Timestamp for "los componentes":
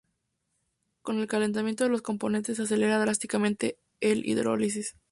1.91-2.57